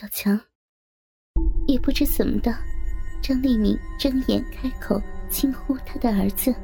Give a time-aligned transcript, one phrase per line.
[0.00, 0.40] 小强。
[1.68, 2.50] 也不知怎么的，
[3.20, 4.98] 张立明睁眼开口
[5.30, 6.54] 轻呼他的儿子：“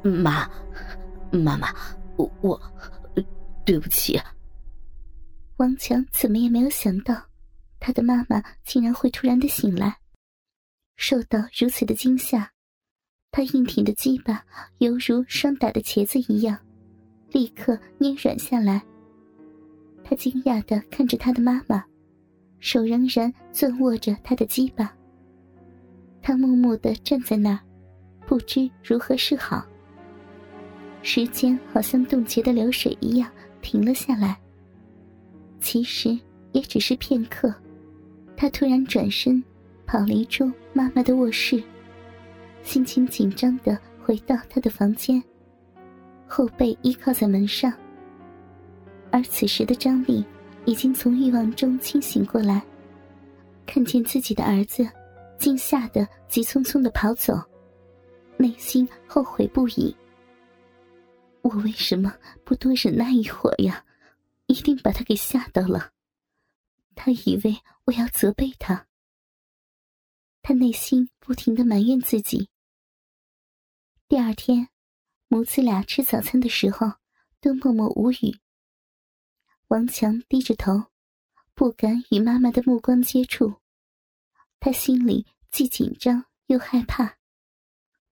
[0.00, 0.48] 妈，
[1.32, 1.74] 妈妈，
[2.16, 2.62] 我我，
[3.66, 4.16] 对不起。”
[5.58, 7.20] 王强怎么也没有想到，
[7.80, 9.98] 他的妈妈竟然会突然的醒来。
[10.94, 12.48] 受到如此的惊吓，
[13.32, 14.44] 他硬挺的鸡巴
[14.78, 16.56] 犹如霜打的茄子一样，
[17.32, 18.80] 立刻捏软下来。
[20.04, 21.84] 他惊讶的看着他的妈妈。
[22.60, 24.94] 手仍然攥握着他的鸡巴，
[26.20, 27.60] 他默默的站在那儿，
[28.26, 29.64] 不知如何是好。
[31.02, 33.30] 时间好像冻结的流水一样
[33.62, 34.38] 停了下来。
[35.58, 36.18] 其实
[36.52, 37.52] 也只是片刻，
[38.36, 39.42] 他突然转身，
[39.86, 41.62] 跑离出妈妈的卧室，
[42.62, 45.22] 心情紧张的回到他的房间，
[46.26, 47.72] 后背依靠在门上。
[49.10, 50.22] 而此时的张丽。
[50.70, 52.64] 已经从欲望中清醒过来，
[53.66, 54.88] 看见自己的儿子，
[55.36, 57.34] 惊吓的急匆匆的跑走，
[58.36, 59.92] 内心后悔不已。
[61.42, 62.14] 我为什么
[62.44, 63.84] 不多忍耐一会儿呀？
[64.46, 65.90] 一定把他给吓到了。
[66.94, 68.86] 他以为我要责备他。
[70.40, 72.48] 他内心不停的埋怨自己。
[74.06, 74.68] 第二天，
[75.26, 76.92] 母子俩吃早餐的时候，
[77.40, 78.38] 都默默无语。
[79.70, 80.86] 王强低着头，
[81.54, 83.60] 不敢与妈妈的目光接触。
[84.58, 87.18] 他心里既紧张又害怕。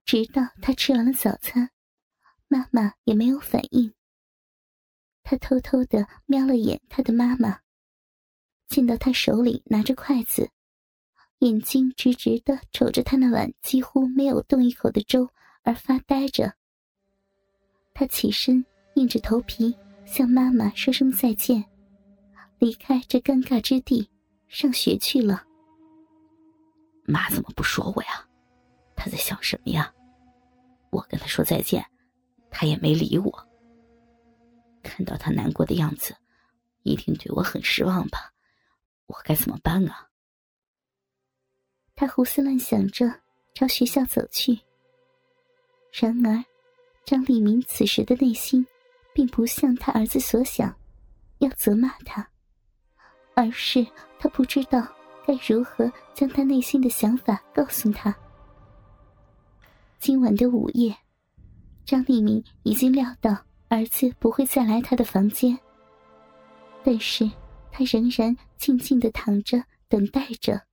[0.05, 1.70] 直到他吃完了早餐，
[2.47, 3.92] 妈妈也没有反应。
[5.25, 7.62] 他偷偷的瞄了眼他的妈妈，
[8.69, 10.53] 见到他手里拿着筷子，
[11.41, 15.29] 眼睛直直的瞅着他那碗几乎没有动一口的粥
[15.64, 16.55] 而发呆着。
[17.92, 18.64] 他起身，
[18.95, 19.77] 硬着头皮。
[20.11, 21.62] 向妈妈说声再见，
[22.59, 24.09] 离开这尴尬之地，
[24.48, 25.45] 上学去了。
[27.05, 28.27] 妈怎么不说我呀？
[28.97, 29.95] 她在想什么呀？
[30.91, 31.85] 我跟她说再见，
[32.51, 33.48] 她也没理我。
[34.83, 36.17] 看到她难过的样子，
[36.85, 38.33] 一定对我很失望吧？
[39.08, 40.08] 我该怎么办啊？
[41.95, 43.13] 他胡思乱想着，
[43.55, 44.58] 朝学校走去。
[45.92, 46.42] 然而，
[47.05, 48.67] 张立明此时的内心。
[49.18, 50.73] 并不像他儿子所想，
[51.39, 52.30] 要责骂他，
[53.34, 53.84] 而是
[54.17, 54.80] 他不知道
[55.27, 58.17] 该如何将他内心的想法告诉他。
[59.98, 60.96] 今晚的午夜，
[61.84, 65.58] 张立明已经料到儿子不会再来他的房间，
[66.85, 67.29] 但是
[67.73, 70.64] 他仍然静静的躺着等待着。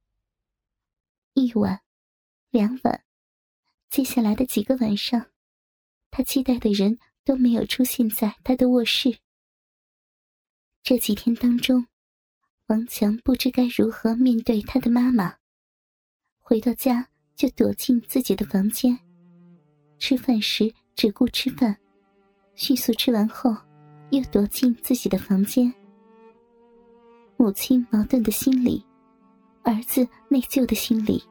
[1.33, 1.81] 一晚，
[2.51, 3.03] 两晚，
[3.89, 5.31] 接下来的几个晚上，
[6.11, 6.99] 他期待的人。
[7.25, 9.17] 都没有出现在他的卧室。
[10.83, 11.87] 这几天当中，
[12.67, 15.35] 王强不知该如何面对他的妈妈。
[16.39, 18.97] 回到家就躲进自己的房间，
[19.97, 21.75] 吃饭时只顾吃饭，
[22.53, 23.49] 迅速吃完后
[24.11, 25.73] 又躲进自己的房间。
[27.35, 28.85] 母亲矛盾的心理，
[29.63, 31.21] 儿子内疚的心理，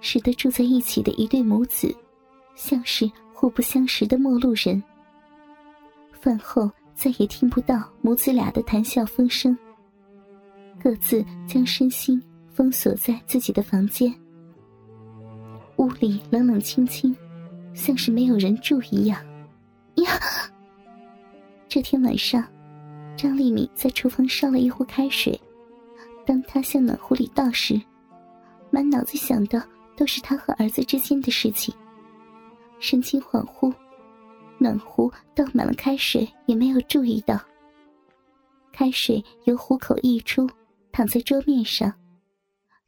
[0.00, 1.92] 使得住在一起的一对母子，
[2.54, 4.80] 像是互不相识的陌路人。
[6.20, 9.56] 饭后再也听不到母子俩的谈笑风生，
[10.82, 14.12] 各自将身心封锁在自己的房间。
[15.76, 17.14] 屋里冷冷清清，
[17.72, 19.20] 像是没有人住一样。
[19.96, 20.10] 呀！
[21.68, 22.44] 这天晚上，
[23.16, 25.40] 张丽敏在厨房烧了一壶开水，
[26.26, 27.80] 当她向暖壶里倒时，
[28.70, 29.62] 满脑子想的
[29.96, 31.72] 都是她和儿子之间的事情，
[32.80, 33.72] 神情恍惚。
[34.58, 37.40] 暖壶倒满了开水，也没有注意到。
[38.72, 40.48] 开水由壶口溢出，
[40.92, 41.98] 躺在桌面上，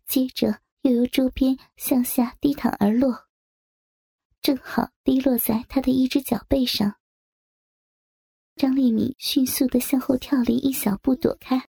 [0.06, 3.26] 接着又由桌边向下滴淌而落，
[4.40, 6.94] 正好滴落在他的一只脚背上。
[8.56, 11.66] 张丽敏迅速的向后跳离一小步躲开，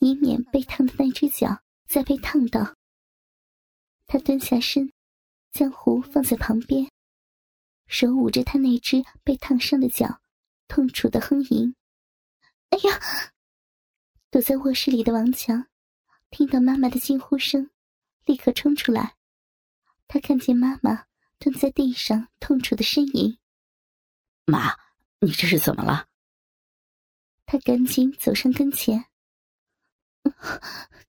[0.00, 2.74] 以免被烫的那只脚再被烫到。
[4.06, 4.92] 他蹲下身，
[5.52, 6.90] 将壶放在旁边。
[7.90, 10.20] 手捂着他那只被烫伤的脚，
[10.68, 11.74] 痛楚的哼吟。
[12.68, 13.32] 哎呀！
[14.30, 15.66] 躲在卧室里的王强，
[16.30, 17.68] 听到妈妈的惊呼声，
[18.24, 19.16] 立刻冲出来。
[20.06, 21.06] 他看见妈妈
[21.40, 23.36] 蹲在地上，痛楚的呻吟。
[24.44, 24.72] 妈，
[25.18, 26.06] 你这是怎么了？
[27.44, 29.06] 他赶紧走上跟前，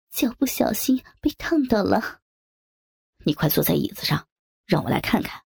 [0.10, 2.22] 脚不小心被烫到了。
[3.24, 4.28] 你快坐在椅子上，
[4.66, 5.44] 让我来看看。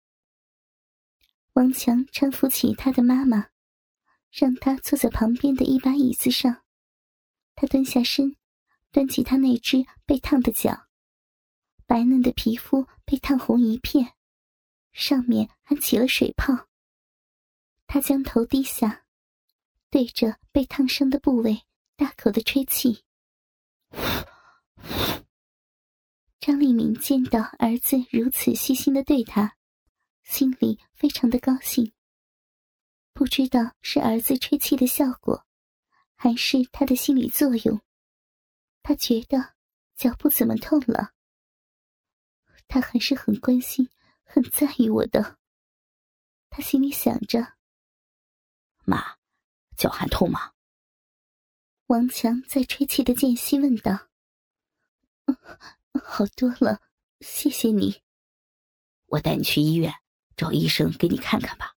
[1.55, 3.49] 王强搀扶起他的妈妈，
[4.31, 6.63] 让她坐在旁边的一把椅子上。
[7.55, 8.37] 他蹲下身，
[8.91, 10.87] 端起他那只被烫的脚，
[11.87, 14.15] 白嫩的皮肤被烫红一片，
[14.93, 16.69] 上面还起了水泡。
[17.87, 19.05] 他将头低下，
[19.91, 21.63] 对着被烫伤的部位
[21.95, 23.05] 大口的吹气。
[26.41, 29.55] 张立敏见到儿子如此细心的对他，
[30.23, 31.93] 心里非常的高兴。
[33.13, 35.47] 不知道是儿子吹气的效果，
[36.15, 37.81] 还是他的心理作用，
[38.83, 39.55] 他觉得
[39.97, 41.13] 脚不怎么痛了。
[42.67, 43.91] 他还是很关心、
[44.25, 45.39] 很在意我的。
[46.49, 47.55] 他心里想着
[48.85, 49.19] ：“妈，
[49.77, 50.53] 脚还痛吗？”
[51.89, 54.09] 王强在吹气的间隙问道。
[56.03, 56.81] 好多了，
[57.21, 58.03] 谢谢你。
[59.07, 59.93] 我带你去医院
[60.37, 61.77] 找医生给你看看吧。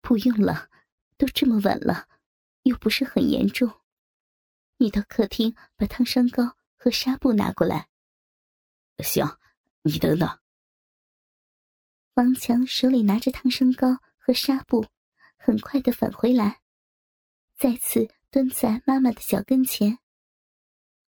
[0.00, 0.70] 不用了，
[1.16, 2.08] 都这么晚了，
[2.62, 3.80] 又不是很严重。
[4.78, 7.88] 你到客厅把烫伤膏和纱布拿过来。
[8.98, 9.38] 行，
[9.82, 10.38] 你等等。
[12.14, 14.86] 王强手里拿着烫伤膏和纱布，
[15.36, 16.60] 很快的返回来，
[17.56, 19.98] 再次蹲在妈妈的脚跟前。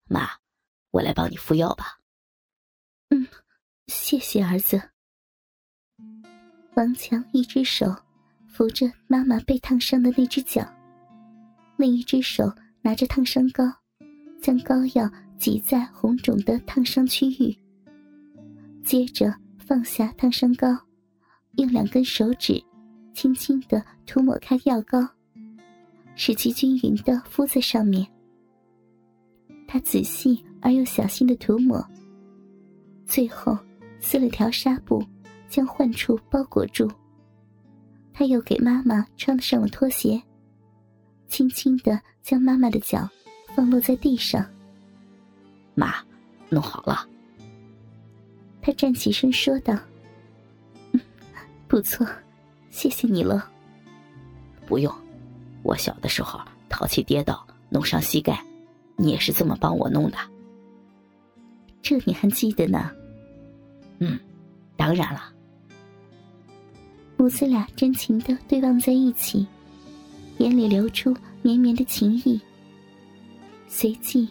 [0.05, 0.41] 妈。
[0.93, 2.01] 我来帮你敷药吧。
[3.11, 3.29] 嗯，
[3.87, 4.91] 谢谢儿子。
[6.81, 7.95] 王强一只手
[8.47, 10.67] 扶着妈妈被烫伤的那只脚，
[11.77, 12.51] 另一只手
[12.81, 13.71] 拿着烫伤膏，
[14.41, 15.07] 将膏药
[15.37, 17.55] 挤在红肿的烫伤区域。
[18.83, 20.69] 接着放下烫伤膏，
[21.57, 22.59] 用两根手指
[23.13, 25.07] 轻轻的涂抹开药膏，
[26.15, 28.07] 使其均匀的敷在上面。
[29.69, 30.43] 他仔细。
[30.63, 31.83] 而又小心的涂抹，
[33.07, 33.59] 最后
[33.99, 35.03] 撕了条纱布，
[35.51, 36.91] 将患处包裹住。
[38.13, 40.23] 他又给妈妈穿上了拖鞋，
[41.27, 43.09] 轻轻的将妈妈的脚
[43.55, 44.47] 放落在地上。
[45.75, 45.95] 妈，
[46.49, 47.07] 弄好了。
[48.63, 49.77] 他站起身说道
[51.67, 52.07] ：“不错，
[52.69, 53.51] 谢谢你了。”
[54.67, 54.95] 不用，
[55.63, 56.39] 我小的时候
[56.69, 58.45] 淘气跌倒，弄伤膝盖，
[58.97, 60.19] 你也是这么帮我弄的。
[61.81, 62.91] 这你还记得呢？
[63.99, 64.21] 嗯，
[64.77, 65.33] 当然了。
[67.21, 69.47] 母子俩真情的对望在一起，
[70.39, 72.41] 眼里流出绵绵的情意。
[73.69, 74.27] 随即，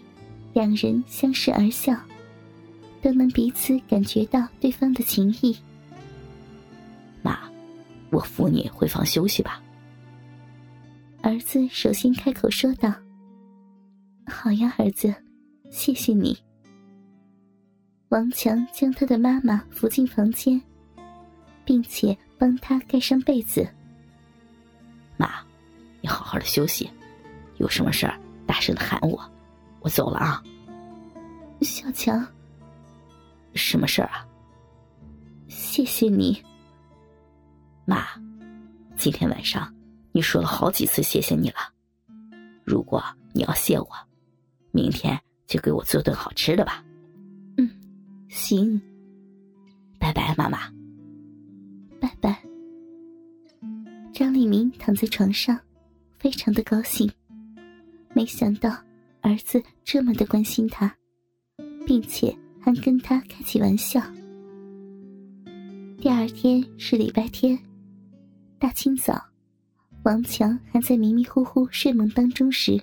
[0.54, 1.96] 两人相视而笑，
[3.00, 5.56] 都能彼此感觉到对方的情意。
[7.22, 7.40] 妈，
[8.10, 9.62] 我扶你回房休息吧。
[11.22, 12.92] 儿子首先开口说道
[14.26, 15.14] ：“好呀，儿子，
[15.70, 16.36] 谢谢你。”
[18.10, 20.60] 王强将他的妈妈扶进房间，
[21.64, 23.68] 并且帮他盖上被子。
[25.18, 25.30] 妈，
[26.02, 26.90] 你好好的休息，
[27.58, 29.22] 有什么事儿大声的喊我，
[29.82, 30.42] 我走了啊。
[31.62, 32.26] 小强，
[33.54, 34.26] 什么事儿啊？
[35.50, 36.42] 谢谢你，
[37.86, 38.08] 妈。
[38.96, 39.74] 今天晚上
[40.12, 41.58] 你说了好几次谢谢你了。
[42.66, 43.04] 如果
[43.34, 43.88] 你要谢我，
[44.72, 46.84] 明天就给我做顿好吃的吧。
[47.58, 47.70] 嗯
[48.30, 48.82] 行，
[50.00, 50.79] 拜拜，妈妈。
[52.00, 52.42] 拜拜。
[54.14, 55.60] 张立明躺在床上，
[56.18, 57.10] 非常的高兴，
[58.14, 58.70] 没想到
[59.22, 60.94] 儿子这么的关心他，
[61.86, 64.02] 并且还跟他开起玩笑。
[65.98, 67.58] 第二天是礼拜天，
[68.58, 69.22] 大清早，
[70.04, 72.82] 王强还在迷迷糊糊睡梦当中时，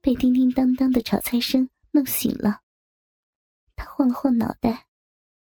[0.00, 2.60] 被叮叮当当的炒菜声弄醒了。
[3.76, 4.86] 他晃了晃脑袋，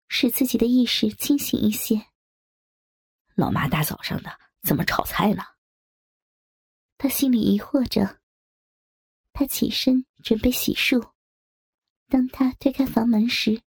[0.08, 2.02] 使自己的意识清醒一些。
[3.40, 5.44] 老妈大早上的怎么炒菜呢？
[6.98, 8.20] 他心里疑惑着。
[9.32, 11.14] 他起身准备洗漱，
[12.10, 13.62] 当他推开房门时，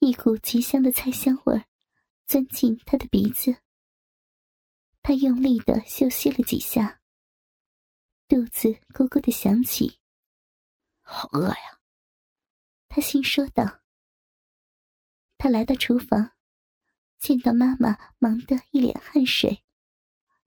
[0.00, 1.64] 一股极香的菜香味儿
[2.26, 3.62] 钻进他的鼻子。
[5.00, 7.00] 他用力的嗅吸了几下，
[8.26, 10.00] 肚子咕咕的响起，
[11.02, 11.78] 好饿呀。
[12.88, 13.82] 他心说道
[15.38, 16.32] ：“他来到厨房，
[17.18, 19.64] 见到妈妈忙得一脸汗水，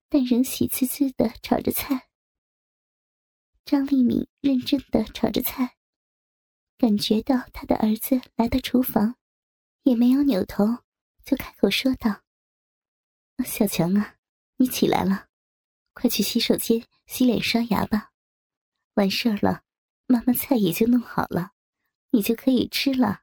[0.10, 2.10] 但仍喜滋滋的炒着菜。
[3.66, 5.78] 张丽敏认真的炒着菜，
[6.78, 9.18] 感觉到他的儿子来到厨房，
[9.84, 10.66] 也没有扭头，
[11.24, 12.24] 就开口说道
[13.46, 14.18] ：‘小强啊，
[14.58, 15.28] 你起来了，
[15.94, 18.12] 快去洗手间洗脸刷牙吧。
[18.96, 19.64] 完事儿了，
[20.08, 21.52] 妈妈菜也就弄好了。’”
[22.14, 23.22] 你就可以吃了。